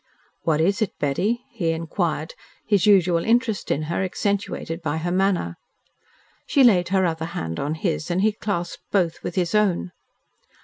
"What 0.41 0.59
is 0.59 0.81
it, 0.81 0.97
Betty?" 0.97 1.43
he 1.51 1.69
inquired, 1.69 2.33
his 2.65 2.87
usual 2.87 3.23
interest 3.23 3.69
in 3.69 3.83
her 3.83 4.03
accentuated 4.03 4.81
by 4.81 4.97
her 4.97 5.11
manner. 5.11 5.57
She 6.47 6.63
laid 6.63 6.89
her 6.89 7.05
other 7.05 7.25
hand 7.37 7.59
on 7.59 7.75
his 7.75 8.09
and 8.09 8.23
he 8.23 8.31
clasped 8.31 8.81
both 8.91 9.21
with 9.21 9.35
his 9.35 9.53
own. 9.53 9.91